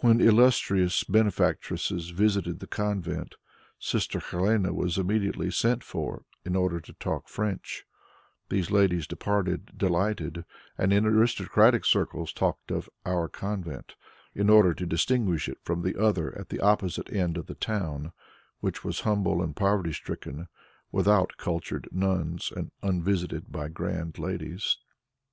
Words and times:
When 0.00 0.20
illustrious 0.20 1.02
benefactresses 1.02 2.10
visited 2.10 2.60
the 2.60 2.68
convent, 2.68 3.34
Sister 3.80 4.20
Helene 4.20 4.72
was 4.76 4.96
immediately 4.96 5.50
sent 5.50 5.82
for 5.82 6.24
in 6.44 6.54
order 6.54 6.78
to 6.78 6.92
talk 6.92 7.26
French; 7.28 7.84
these 8.48 8.70
ladies 8.70 9.08
departed 9.08 9.76
delighted, 9.76 10.44
and 10.78 10.92
in 10.92 11.04
aristocratic 11.04 11.84
circles 11.84 12.32
talked 12.32 12.70
of 12.70 12.88
"our 13.04 13.28
convent," 13.28 13.96
in 14.36 14.48
order 14.48 14.72
to 14.72 14.86
distinguish 14.86 15.48
it 15.48 15.58
from 15.64 15.82
the 15.82 16.00
other 16.00 16.38
at 16.38 16.48
the 16.50 16.60
opposite 16.60 17.12
end 17.12 17.36
of 17.36 17.46
the 17.46 17.56
town, 17.56 18.12
which 18.60 18.84
was 18.84 19.00
humble 19.00 19.42
and 19.42 19.56
poverty 19.56 19.92
stricken, 19.92 20.46
without 20.92 21.32
cultured 21.38 21.88
nuns 21.90 22.52
and 22.54 22.70
unvisited 22.84 23.50
by 23.50 23.66
grand 23.66 24.16
ladies. 24.16 24.76